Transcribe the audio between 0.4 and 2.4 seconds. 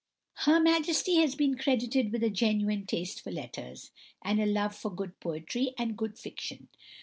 Majesty has been credited with a